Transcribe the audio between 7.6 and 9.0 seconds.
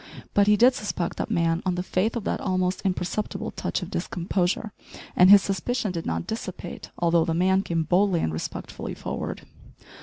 came boldly and respectfully